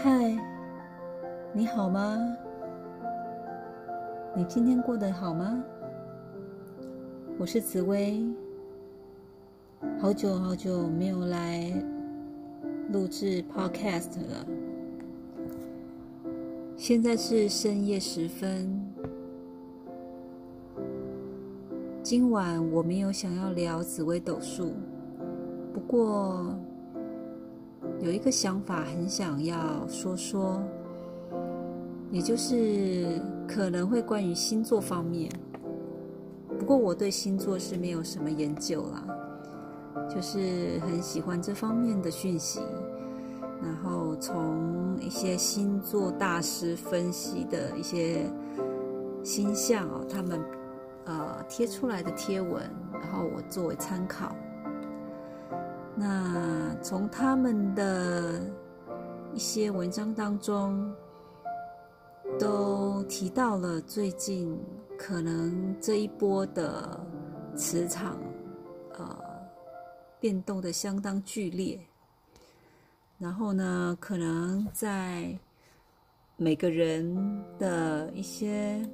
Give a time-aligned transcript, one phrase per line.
[0.00, 0.38] 嗨，
[1.52, 2.16] 你好吗？
[4.32, 5.60] 你今天过得好吗？
[7.36, 8.24] 我是紫薇，
[10.00, 11.72] 好久好久没有来
[12.92, 14.46] 录制 Podcast 了。
[16.76, 18.80] 现在是深夜时分，
[22.04, 24.74] 今晚我没有想要聊紫薇斗数，
[25.74, 26.56] 不过
[28.00, 30.62] 有一个想法很想要说说，
[32.10, 35.30] 也就是可能会关于星座方面。
[36.58, 39.04] 不过我对星座是没有什么研究啦，
[40.08, 42.60] 就是很喜欢这方面的讯息，
[43.62, 48.26] 然后从一些星座大师分析的一些
[49.22, 50.40] 星象哦，他们
[51.04, 54.34] 呃贴出来的贴文，然后我作为参考。
[55.98, 58.40] 那从他们的
[59.34, 60.94] 一些文章当中，
[62.38, 64.58] 都提到了最近。
[65.00, 66.98] 可能这一波的
[67.54, 68.18] 磁场，
[68.98, 69.16] 呃，
[70.18, 71.78] 变动的相当剧烈。
[73.16, 75.38] 然后呢，可能在
[76.36, 77.16] 每个人
[77.60, 78.84] 的一些，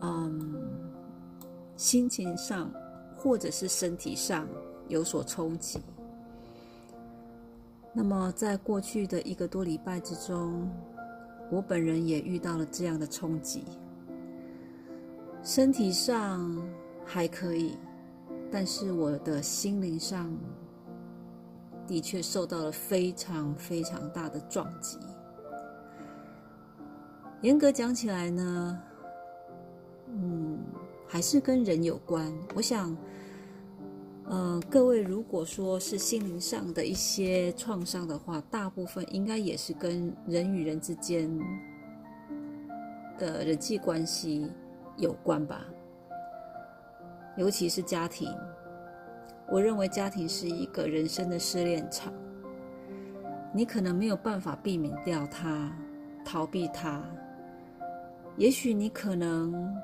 [0.00, 0.54] 嗯，
[1.76, 2.72] 心情上
[3.14, 4.48] 或者是身体上
[4.88, 5.82] 有所冲击。
[7.92, 10.70] 那么，在过去的一个多礼拜之中，
[11.50, 13.64] 我本人也遇到了这样的冲击。
[15.42, 16.56] 身体上
[17.04, 17.76] 还可以，
[18.50, 20.32] 但是我的心灵上
[21.86, 24.98] 的确受到了非常非常大的撞击。
[27.42, 28.78] 严格讲起来呢，
[30.06, 30.58] 嗯，
[31.08, 32.32] 还是跟人有关。
[32.54, 32.96] 我想，
[34.30, 41.28] 呃，各位如果说是心灵上的一些创伤的话，大部分应该也是跟人与人之间
[43.18, 44.50] 的人际关系。
[44.96, 45.64] 有关吧，
[47.38, 48.28] 尤其是家庭。
[49.50, 52.12] 我认为家庭是一个人生的试炼场，
[53.54, 55.74] 你可能没有办法避免掉它，
[56.22, 57.02] 逃避它。
[58.36, 59.74] 也许你可能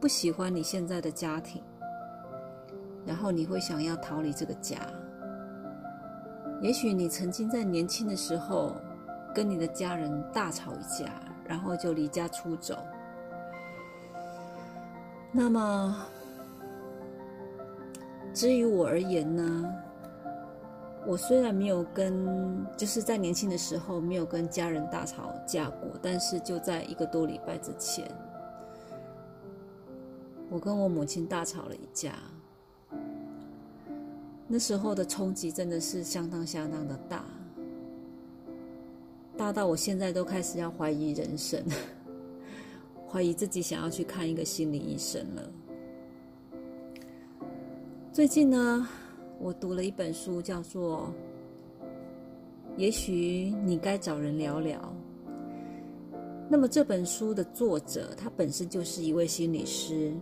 [0.00, 1.62] 不喜欢你现在的家庭，
[3.06, 4.78] 然后你会想要逃离这个家。
[6.60, 8.74] 也许你曾经在年轻的时候
[9.34, 11.12] 跟你的家人大吵一架，
[11.44, 12.76] 然后就离家出走。
[15.30, 16.06] 那么，
[18.32, 19.70] 至于我而言呢，
[21.06, 28.10] 我虽然没有跟，就是在年轻的时候没有跟家人大吵架过，但是就在一个多礼拜之前，
[30.48, 32.14] 我跟我母亲大吵了一架。
[34.48, 37.24] 那时候的冲击真的是相当相当的大，
[39.36, 41.62] 大到我现在都开始要怀疑人生。
[43.08, 45.50] 怀疑自己想要去看一个心理医生了。
[48.12, 48.86] 最近呢，
[49.38, 51.12] 我读了一本书，叫做
[52.76, 54.78] 《也许你该找人聊聊》。
[56.48, 60.12] 那么这本书的作者，他本身就是一位心理师。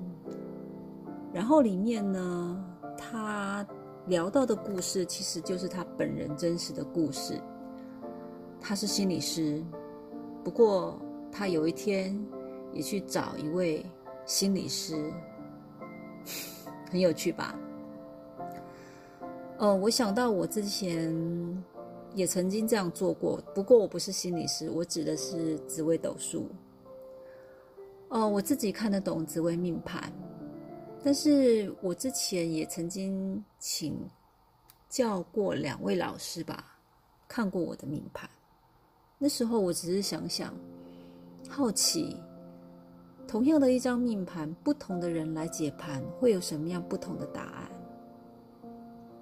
[1.33, 2.65] 然后里面呢，
[2.97, 3.67] 他
[4.07, 7.41] 聊到的故事，其实就是他本人真实的故事。
[8.61, 9.63] 他是心理师，
[10.43, 10.99] 不过
[11.31, 12.19] 他有一天。
[12.75, 13.87] 也去找一位
[14.27, 14.97] 心理师，
[16.91, 17.57] 很有趣吧？
[19.59, 21.65] 哦，我想到我之前
[22.15, 26.49] 也曾经这样做过，不过我不是心理师，我指的是紫微斗数。
[28.09, 30.13] 哦，我自己看得懂紫微命盘，
[31.05, 33.95] 但是我之前也曾经请
[34.89, 36.79] 教过两位老师吧，
[37.29, 38.29] 看过我的命盘。
[39.19, 40.55] 那时候我只是想想，
[41.47, 42.17] 好奇。
[43.29, 47.71] 同样的一张命盘，不同的人来解盘，会有什么样不同的答案？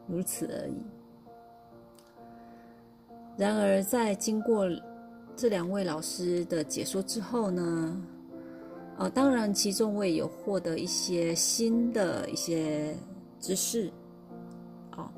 [0.06, 0.82] 如此而已。
[3.36, 4.68] 然而，在经过
[5.34, 8.00] 这两位老师的解说之后呢，
[8.98, 12.94] 呃，当然其中我也有获得一些新的一些
[13.40, 13.90] 知识，
[14.96, 15.10] 哦，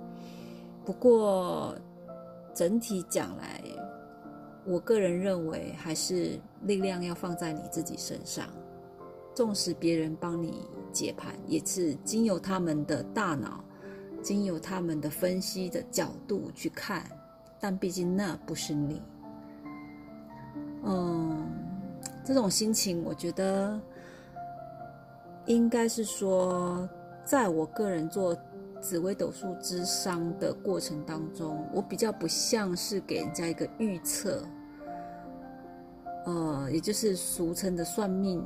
[0.85, 1.77] 不过
[2.55, 3.61] 整体讲来，
[4.65, 8.49] 我个人认为还是力量要放在你自己身上。
[9.35, 10.63] 纵使别人帮你
[10.93, 13.65] 解盘，也是经由他们的大脑，
[14.23, 17.05] 经由他们的分析的角度去看，
[17.59, 19.03] 但毕竟那不是你。
[20.85, 21.45] 嗯，
[22.25, 23.79] 这种心情，我觉得
[25.47, 26.89] 应该是说，
[27.25, 28.35] 在我个人做
[28.81, 34.43] 紫微斗数之商的过程当中，我比较不像是给人家一个预测，
[36.25, 38.43] 呃，也就是俗称的算命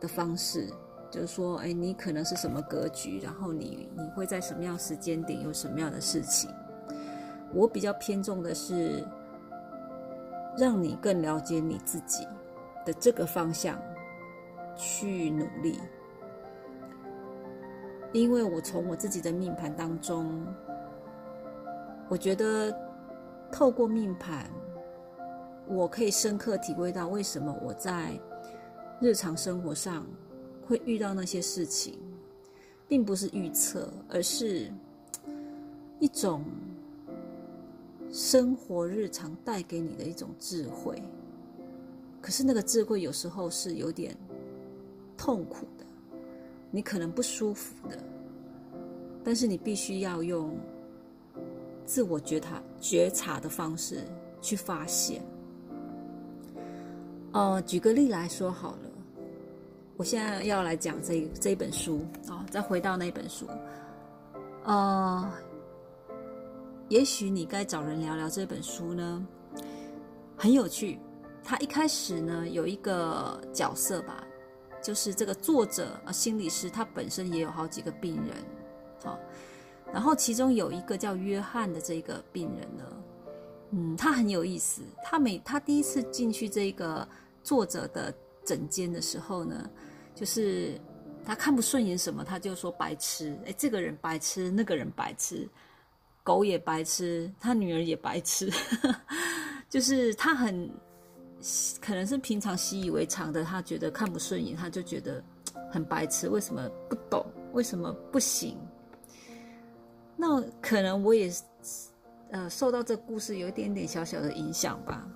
[0.00, 0.66] 的方式，
[1.10, 6.50] 就是说，哎，你可能是什么格局，然后你你会在什么样时间点有什么样的事情。
[7.52, 9.04] 我比较偏重的是，
[10.56, 12.26] 让你更了解你自己
[12.88, 13.78] 的这个方向
[14.74, 15.78] 去努力。
[18.14, 20.42] 因为我从我自己的命盘当中，
[22.08, 22.74] 我觉得
[23.52, 24.50] 透过命盘，
[25.66, 28.18] 我可以深刻体会到为什么我在
[28.98, 30.06] 日常生活上
[30.66, 31.98] 会遇到那些事情，
[32.88, 34.72] 并不是预测，而是
[36.00, 36.42] 一种
[38.10, 41.02] 生活日常带给你的一种智慧。
[42.20, 44.16] 可是那个智慧有时候是有点
[45.16, 45.84] 痛苦的。
[46.70, 47.96] 你可能不舒服的，
[49.24, 50.54] 但是你必须要用
[51.86, 54.04] 自我觉察、觉察的方式
[54.42, 55.22] 去发现。
[57.32, 58.90] 呃，举个例来说好了，
[59.96, 63.46] 我现在要来讲这这本书啊，再回到那本书，
[64.64, 65.32] 呃，
[66.88, 69.26] 也许你该找人聊聊这本书呢，
[70.36, 70.98] 很有趣。
[71.48, 74.22] 他一开始呢有一个角色吧。
[74.80, 78.36] 就是这个作者啊，心理师，他本身也有好几个病人，
[79.02, 79.18] 好，
[79.92, 82.84] 然后其中有一个叫约翰的这个病人呢，
[83.72, 87.06] 嗯，他很有意思，他每他第一次进去这个
[87.42, 88.14] 作者的
[88.46, 89.68] 诊间的时候呢，
[90.14, 90.80] 就是
[91.24, 95.46] 他看不顺眼什么，他就说白痴，哎，这个人白痴，那个人白痴，
[96.22, 98.48] 狗也白痴，他女儿也白痴，
[99.68, 100.70] 就是他很。
[101.80, 105.22] 可能是平常习以为常的，他觉得看不顺眼，他就觉得
[105.70, 106.28] 很白痴。
[106.28, 107.24] 为什么不懂？
[107.52, 108.56] 为什么不行？
[110.16, 111.32] 那可能我也
[112.30, 115.06] 呃受到这故事有一点点小小的影响吧。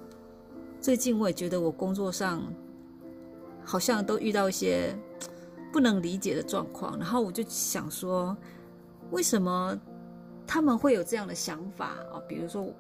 [0.81, 2.43] 最近我也觉得我工作上
[3.65, 4.97] 好像都遇到一些
[5.73, 8.37] 不能理解的状况，然后我就想说，
[9.11, 9.77] 为什么
[10.47, 12.23] 他们会有这样的想法啊？
[12.29, 12.73] 比如说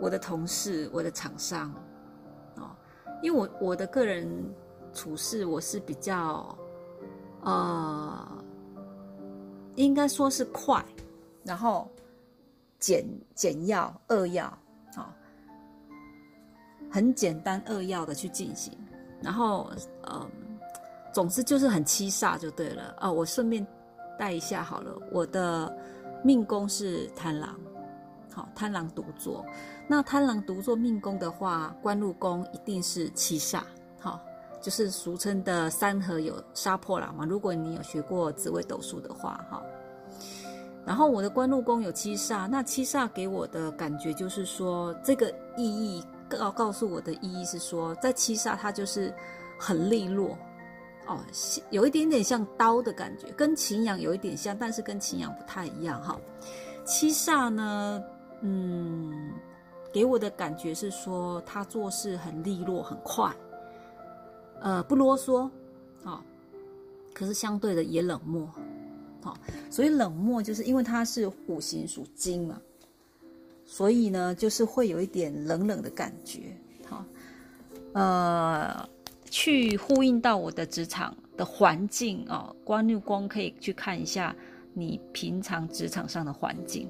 [0.00, 1.72] 我的同事，我的厂商。
[3.22, 4.28] 因为我我的个人
[4.92, 6.56] 处事，我是比较，
[7.42, 8.44] 呃，
[9.74, 10.84] 应该说是快，
[11.44, 11.90] 然后
[12.78, 13.04] 简
[13.34, 14.46] 简要扼要，
[14.94, 15.14] 啊，
[16.90, 18.72] 很简单扼要的去进行，
[19.20, 19.70] 然后
[20.10, 20.30] 嗯，
[21.12, 22.94] 总之就是很七煞就对了。
[23.00, 23.66] 哦，我顺便
[24.18, 25.76] 带一下好了，我的
[26.24, 27.58] 命宫是贪狼。
[28.32, 29.44] 好，贪狼独坐。
[29.90, 33.62] 那贪狼独坐命宫的话，官禄宫一定是七煞。
[33.98, 34.20] 好，
[34.60, 37.24] 就是俗称的三合有杀破狼嘛。
[37.24, 39.62] 如果你有学过紫微斗数的话，哈。
[40.84, 49.12] 然后我的官禄宫有七煞，那七煞给我的感觉就是说，这个意义告告诉我的意义是说，在七煞它就是
[49.58, 50.36] 很利落，
[51.06, 51.18] 哦，
[51.70, 56.18] 有一点点像刀的感觉，跟擎羊有一点像，但是跟擎羊不太一样哈。
[56.84, 58.02] 七煞呢？
[58.40, 59.32] 嗯，
[59.92, 63.34] 给我的感觉是说他做事很利落、很快，
[64.60, 65.48] 呃，不啰嗦，
[66.04, 66.22] 啊，
[67.14, 68.48] 可是相对的也冷漠，
[69.22, 69.36] 好，
[69.70, 72.60] 所以冷漠就是因为他是五行属金嘛，
[73.64, 77.04] 所以呢，就是会有一点冷冷的感觉，好，
[77.94, 78.88] 呃，
[79.30, 84.34] 去呼应到我的职场的环境啊，光六光可以去看一下
[84.74, 86.88] 你平常职场上的环境。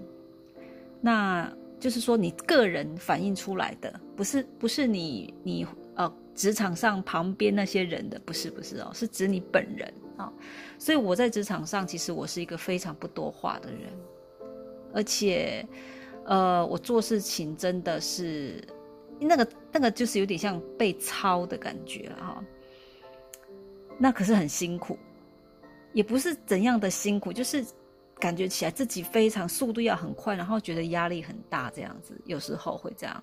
[1.00, 10.32] 那就是说，你个人反映出来的，不是不是你你呃职场上旁边那些人的，不是不是哦，是指你本人啊。
[10.78, 13.92] 所以我在职场上，其实我是一个非常不多话的人，
[14.92, 15.64] 而且
[16.24, 18.62] 呃，我做事情真的是
[19.20, 22.42] 那个那个就是有点像被操的感觉哈。
[23.98, 24.98] 那可是很辛苦，
[25.92, 27.64] 也不是怎样的辛苦，就是。
[28.20, 33.22] 感觉起来自己非常速度要很快，然后觉得压力很大，这样子有时候会这样。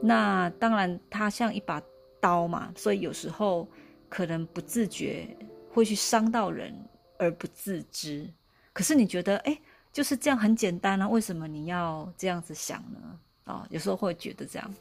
[0.00, 1.82] 那当然，它像一把
[2.20, 3.68] 刀嘛，所以有时候
[4.08, 5.28] 可能不自觉
[5.70, 6.74] 会去伤到人
[7.18, 8.28] 而不自知。
[8.72, 9.58] 可是你觉得，哎，
[9.92, 11.08] 就是这样很简单啊？
[11.08, 13.18] 为什么你要这样子想呢？
[13.44, 14.74] 啊，有时候会觉得这样。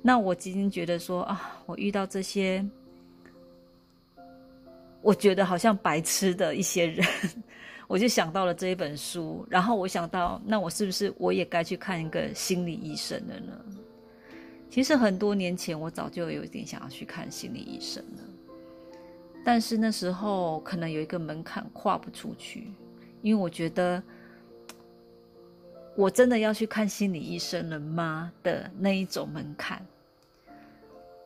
[0.00, 2.64] 那我今天觉得说啊，我遇到这些，
[5.02, 7.06] 我觉得好像白痴的一些人。
[7.88, 13.52] 我就想到了这一本书，然后我想到，那我是不是我也该去看一个心理医生了呢？
[14.70, 18.22] 其实很多年前，我早就有一点想要去看心理医生了，
[19.42, 22.70] 但是那时候可能有一个门槛跨不出去，
[23.22, 24.02] 因为我觉得
[25.96, 29.82] 我真的要去看心理医生了吗的那一种门槛。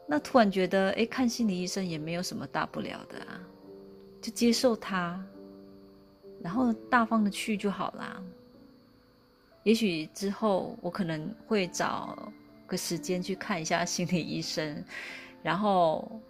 [0.07, 3.41] 那突然觉得，哎，看心理医生也没有什么大不了的啊，
[4.21, 5.21] 就接受他，
[6.43, 8.23] 然后大方的去就好啦。
[9.63, 12.19] 也许之后我可能会找
[12.67, 14.85] 个时间去看一下心理医生，
[15.43, 16.21] 然后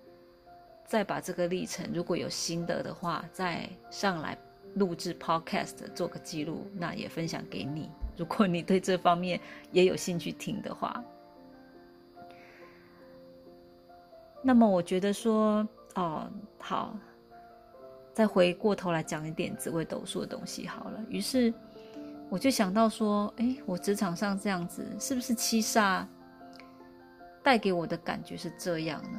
[0.85, 4.37] 再把这个历程，如果有心得的话，再上来
[4.75, 7.91] 录制 Podcast 做个记录，那也分享给你。
[8.19, 9.41] 如果你对这方面
[9.71, 11.03] 也有兴趣听的话。
[14.43, 16.29] 那么我觉得说，哦，
[16.59, 16.95] 好，
[18.13, 21.01] 再回过头来讲一点紫微斗数的东西好了。
[21.09, 21.53] 于是
[22.29, 26.05] 我就想到说，哎，我职场上这样子，是不是七煞
[27.43, 29.19] 带给我的感觉是这样呢？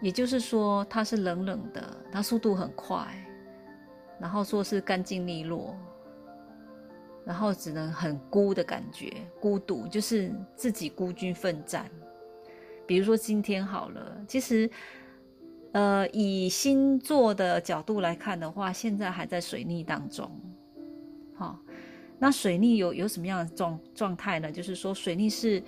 [0.00, 1.82] 也就是说，它是冷冷的，
[2.12, 3.06] 它速度很快，
[4.20, 5.74] 然后说是干净利落，
[7.24, 11.90] 然后只能很孤的感觉，孤独，就是自己孤军奋战。
[12.86, 14.70] 比如说今天好了，其实，
[15.76, 20.30] 呃，以星座的角度来看的话，现在还在水逆当中。
[21.34, 21.60] 好，
[22.18, 24.50] 那水逆有有什么样的状状态呢？
[24.50, 25.62] 就是说水逆是，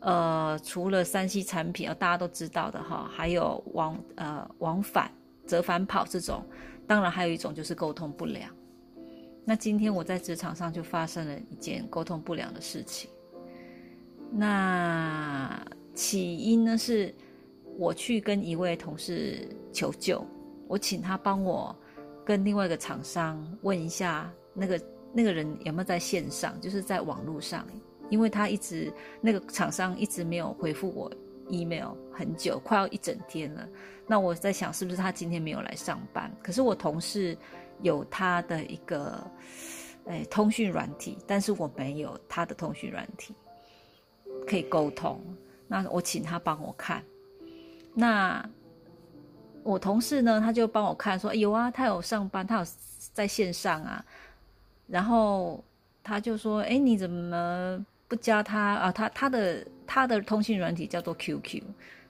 [0.00, 5.10] 呃，除了三西产品啊，大家都知道的哈，还有往呃往返
[5.46, 6.44] 折返跑这种，
[6.86, 8.50] 当然还有一种就是沟通不良。
[9.46, 13.08] 那今天我在职场上就发生了一件沟通不良的事情，
[14.30, 15.58] 那。
[15.94, 17.14] 起因呢是，
[17.78, 20.24] 我去跟一位同事求救，
[20.68, 21.74] 我请他帮我
[22.24, 24.80] 跟另外一个厂商问一下，那个
[25.12, 27.66] 那个人有没有在线上，就是在网络上，
[28.10, 31.10] 因为他一直那个厂商一直没有回复我
[31.48, 33.68] email 很久，快要一整天了。
[34.06, 36.30] 那我在想，是不是他今天没有来上班？
[36.42, 37.36] 可是我同事
[37.82, 39.22] 有他的一个
[40.06, 43.34] 诶通讯软体，但是我没有他的通讯软体
[44.46, 45.20] 可以沟通。
[45.66, 47.02] 那我请他帮我看，
[47.94, 48.44] 那
[49.62, 52.66] 我同事呢，他就帮我看，说有啊，他有上班，他有
[53.12, 54.04] 在线上啊。
[54.86, 55.64] 然后
[56.02, 58.92] 他就说：“哎，你怎么不加他啊？
[58.92, 61.62] 他他的他的通讯软体叫做 QQ，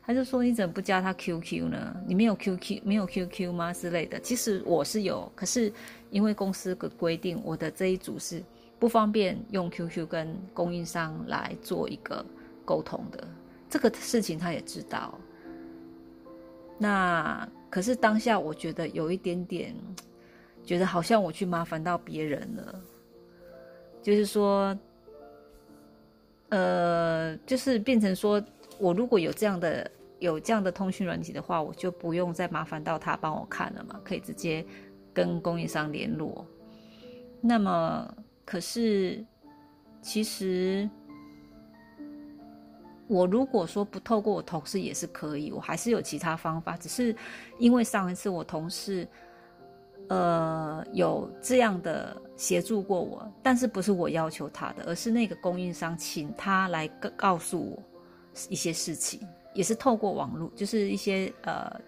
[0.03, 1.95] 他就说你怎么不加他 QQ 呢？
[2.05, 4.19] 你没有 QQ 没有 QQ 吗之类的？
[4.19, 5.73] 其实我是有，可是
[6.11, 8.43] 因为公司的规定，我的这一组是
[8.81, 12.27] 不方便用 QQ 跟供应商来做一个
[12.65, 13.25] 沟通的。”
[13.71, 15.17] 这个事情他也知道，
[16.79, 19.75] 那可是当下我觉得有一点点，
[20.65, 22.81] 觉得好像我去麻烦到别人了，
[24.03, 24.77] 就是说，
[26.49, 28.43] 呃，就是变成说
[28.79, 34.65] 我如果有这样的有这样的通讯软体的话，我就不用再麻烦到他帮我看了嘛，可以直接
[35.13, 36.47] 跟供应商联络。
[37.41, 38.15] 那么
[38.45, 39.25] 可是
[40.03, 40.89] 其实。
[43.07, 46.77] 我如果说不透过我同事也是可以，我还是有其他方法。
[46.77, 47.15] 只是
[47.59, 49.07] 因为上一次我同事，
[50.09, 57.83] 呃，有这样的协助过我，但是不是我要求他的，而是那个供应商请他来告告诉我
[58.49, 59.21] 一些事情，
[59.53, 61.79] 也是透过网络，就是一些呃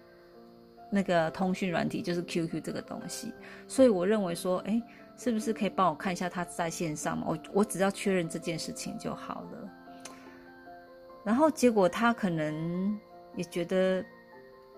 [0.91, 3.33] 那个通讯软体，就是 QQ 这个东西。
[3.67, 4.81] 所以我认为说，哎，
[5.17, 7.25] 是不是可以帮我看一下他在线上吗？
[7.27, 9.69] 我我只要确认这件事情就好了。
[11.27, 12.97] 然后结果他可能
[13.35, 14.01] 也觉得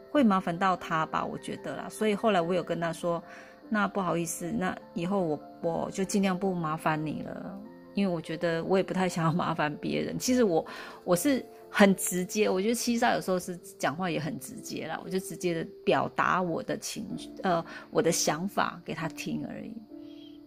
[0.10, 1.88] 会麻烦到他吧，我觉得啦。
[1.88, 3.24] 所以后来我有跟他说，
[3.70, 7.62] 那不好意思，那以后我我就尽量不麻烦你了，
[7.94, 10.18] 因为我觉得我也不太想要麻烦别人。
[10.18, 10.66] 其实我
[11.04, 19.72] 我是很直接，我觉得七杀有时候是讲话也很直接啦，我就直接的表达我的情绪，呃，我的想法给他听而已。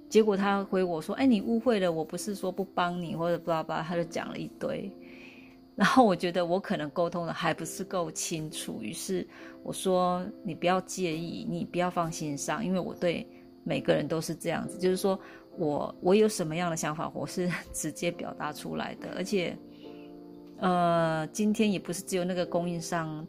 [0.09, 4.91] 结果他回我说，哎，你误会了，我不是说不帮你或者巴拉巴拉，他就讲了一堆。
[5.75, 9.27] 然后我觉得我可能沟通的还不是够清楚，于是
[9.63, 13.27] 我说你不要介意，你不要放心上，因为我对
[13.65, 15.19] 每个人都是这样子，就是说
[15.57, 19.57] 我我有什么样的想法，我是 直接表达出来的，而且，
[20.59, 23.27] 呃，今天也不是只有那个供应商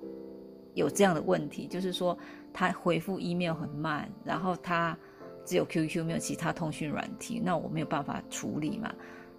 [0.74, 2.18] 有这样的问题，就是说
[2.52, 4.98] 他回复 email 很慢，然后他
[5.46, 8.94] 只有 QQ 没有其他通讯软体，那我没有办法处理嘛。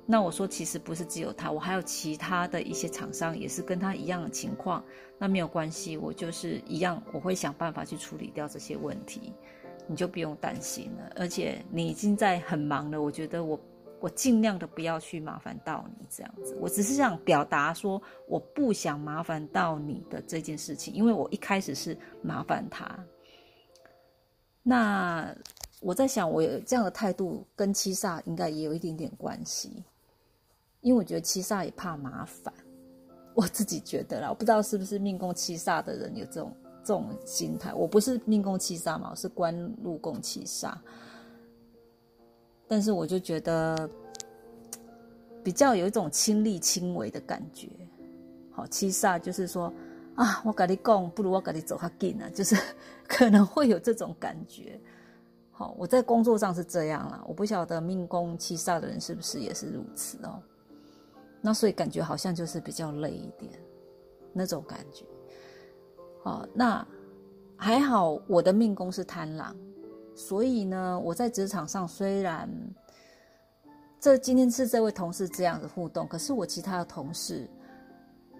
[0.06, 4.84] 那我说，其实不是只有他，我还有其他的一些厂商也是跟他一样的情况。
[5.18, 9.32] 那没有关系，我就是一样，我会想办法去处理掉这些问题，
[9.86, 11.10] 你就不用担心了。
[11.16, 13.58] 而且你已经在很忙了，我觉得我
[13.98, 16.54] 我尽量的不要去麻烦到你这样子。
[16.60, 22.98] 我只是想表达说，我不想麻烦到你的这件事情，因为我一开始是麻烦他。
[24.62, 25.34] 那。
[25.80, 29.84] 我在想，我有这样的态度跟七煞应该也有一点点关系，
[30.84, 32.52] 因为我觉得七煞也怕麻烦，
[33.32, 37.72] 我自己觉得啦，我不知道是不是命宫七煞的人有这种这种心态。
[37.72, 40.74] 我不是命宫七煞嘛，我是官禄宫七煞，
[42.68, 43.88] 但是我就觉得
[45.42, 47.70] 比较有一种亲力亲为的感觉。
[48.52, 49.72] 好，七煞就是说
[50.14, 52.54] 啊，我跟你讲，不如我跟你走较近啊，就是
[53.08, 54.78] 可能会有这种感觉。
[55.50, 60.42] 好，我在工作上是这样啦，我不晓得命宫七煞的人是不是也是如此哦。
[61.44, 63.52] 那所以感觉好像就是比较累一点，
[64.32, 65.04] 那种感觉。
[66.22, 66.86] 哦，那
[67.54, 69.54] 还好，我的命宫是贪狼，
[70.14, 72.48] 所以呢，我在职场上虽然
[74.00, 77.46] 这今天是这位同事这样的互动，可是我其他的同事。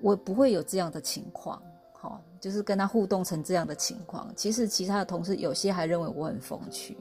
[0.03, 1.63] 我不会有这样的情况，
[1.95, 4.31] 好，就是跟他互动成这样的情况。
[4.37, 6.99] 其实其他的同事有些还认为我很风趣，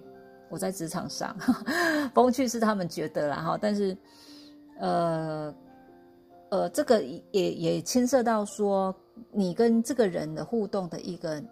[0.50, 1.36] 我在职场上
[2.14, 3.58] 风趣是他们觉得啦，哈。
[3.60, 3.98] 但是，
[4.80, 5.54] 呃，
[6.54, 8.96] 呃，这个也也牵涉到说
[9.32, 11.44] 你跟这个人的互动的一个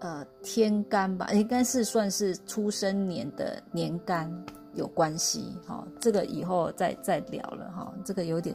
[0.00, 4.28] 呃天干吧，应该是算是出生年的年干
[4.74, 5.86] 有关系，哈。
[6.00, 7.94] 这个以后再再聊了，哈。
[8.04, 8.52] 这个有点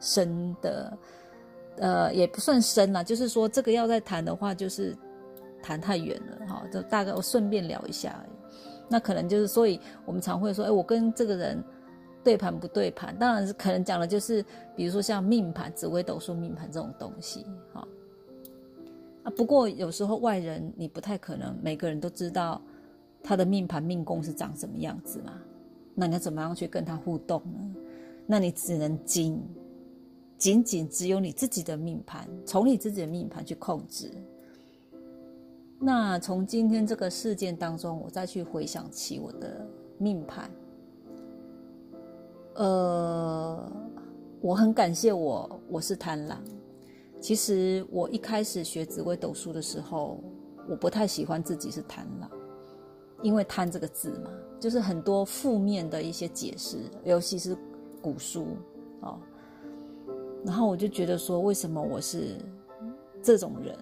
[0.00, 0.98] 深的。
[1.76, 4.96] 呃，也不算深了，就是说这个要再谈的话，就是
[5.62, 6.64] 谈太远了哈。
[6.72, 8.32] 就大概我顺便聊一下而已。
[8.88, 11.62] 那可能就是，所以我们常会说，哎，我跟这个人
[12.22, 13.16] 对盘不对盘？
[13.18, 14.44] 当然是可能讲的就是，
[14.76, 17.86] 比如说像命盘、紫微斗数命盘这种东西，哈。
[19.24, 22.60] 啊，不过有时候外人你不太可能每个人都知道
[23.22, 25.34] 他的命盘命宫是长什么样子嘛。
[25.94, 27.80] 那你要怎么样去跟他互动呢？
[28.26, 29.42] 那你只能仅。
[30.38, 34.10] 仅仅只有你自己的命盘，从你自己的命盘去控制。
[35.78, 40.50] 那从今天这个事件当中，我再去回想起我的命盘，
[42.60, 43.72] 呃，
[44.42, 46.38] 我很感谢我，我是贪狼。
[47.18, 50.22] 其实我一开始学紫微斗数的时候，
[50.68, 52.30] 我不太喜欢自己是贪狼，
[53.22, 57.56] 因为“贪”这个字嘛，就是很多负面的一些解释，尤其是
[58.02, 58.48] 古书
[59.00, 59.18] 哦。
[60.44, 62.36] 然后我就觉得说，为什么我是
[63.22, 63.74] 这种人？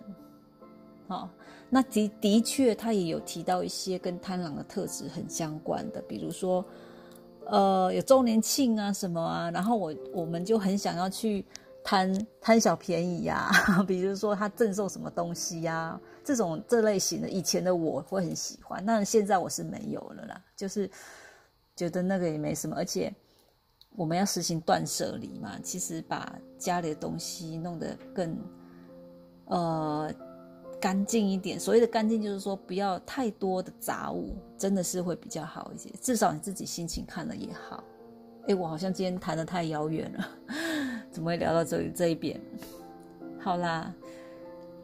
[1.09, 1.29] 哦，
[1.69, 6.64] 那的的确，他也有提到一些跟贪狼的特质很相关的，比如说，
[7.49, 11.45] 呃，有周年庆啊什么啊，然后我我们就很想要去
[11.83, 13.51] 贪贪小便宜呀，
[13.87, 20.91] 比如说他赠送什么东西呀，这种这类型的，以前的我会很喜欢，但现在我是没有了啦，就是
[21.75, 23.13] 觉得那个也没什么，而且。
[23.97, 28.39] 我们要实行断舍离嘛，其实把家里的东西弄得更
[29.47, 30.09] 呃
[30.81, 31.59] 干净一点。
[31.59, 35.91] 所谓的干净，就是说不要太多的杂物，真的是会比较好一些。
[36.01, 37.83] 至少你自己心情看了也好。
[38.47, 40.29] 哎，我好像今天谈的太遥远了，
[41.11, 42.41] 怎么会聊到这里这一边？
[43.38, 43.95] 好啦，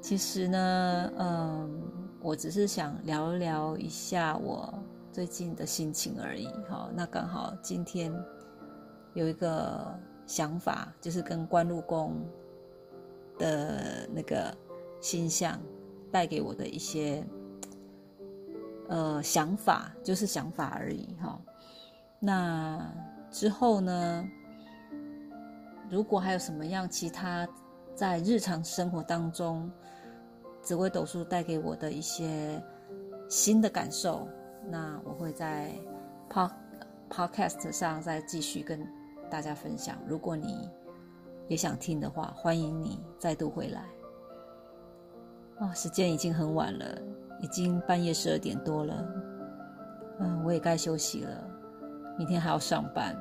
[0.00, 1.82] 其实呢，嗯，
[2.20, 4.72] 我只是想聊聊一下我
[5.12, 6.48] 最近的心情而已。
[6.68, 8.12] 好，那刚好今天。
[9.16, 12.20] 有一个想法，就是跟关禄宫
[13.38, 14.52] 的那个
[15.00, 15.56] 星象
[16.14, 17.26] 带给我的一些
[18.88, 21.36] 呃想法，就是想法而已哈。
[22.20, 22.88] 那
[23.32, 24.24] 之后呢，
[25.90, 27.48] 如果还有什么样其他
[27.96, 29.68] 在日常生活当中
[30.62, 32.62] 紫微斗数带给我的一些
[33.28, 34.28] 新的感受，
[34.70, 35.72] 那我会在
[36.30, 36.52] pod
[37.10, 38.86] podcast 上再继续跟。
[39.30, 40.70] 大家分享，如果你
[41.48, 43.82] 也想听的话，欢迎你再度回来。
[45.58, 46.98] 啊，时间已经很晚了，
[47.40, 49.06] 已经半夜十二点多了。
[50.20, 51.30] 嗯，我也该休息了，
[52.18, 53.16] 明天还要上班。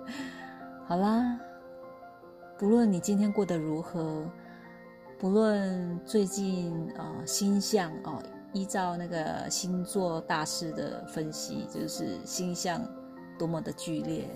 [0.86, 1.38] 好啦，
[2.58, 4.24] 不论你今天过得如何，
[5.18, 12.80] 不论最近啊星象哦，依照那个星座大师的分析，就是星象
[13.38, 14.28] 多么的剧烈。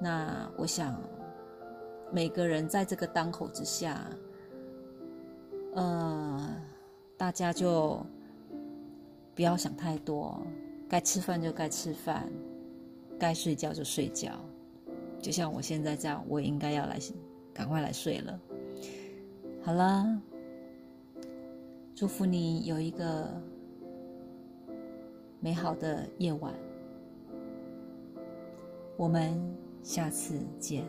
[0.00, 1.00] 那我想，
[2.12, 4.04] 每个人在这个当口之下，
[5.72, 6.56] 呃，
[7.16, 8.04] 大家就
[9.34, 10.40] 不要想太多，
[10.88, 12.28] 该吃饭就该吃饭，
[13.18, 14.32] 该睡觉就睡觉。
[15.20, 16.98] 就像我现在这样，我也应该要来
[17.52, 18.40] 赶快来睡了。
[19.62, 20.20] 好了，
[21.94, 23.28] 祝福你有一个
[25.40, 26.52] 美好的夜晚。
[28.96, 29.38] 我们。
[29.82, 30.84] 下次见。